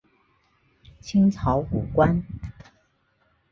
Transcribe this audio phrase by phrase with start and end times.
[0.99, 2.23] 清朝武官。